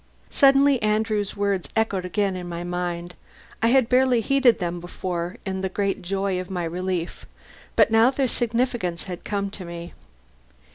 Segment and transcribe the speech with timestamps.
[0.31, 3.13] Suddenly Andrew's words echoed again in my mind.
[3.61, 7.27] I had barely heeded them before, in the great joy of my relief,
[7.75, 9.93] but now their significance came to me.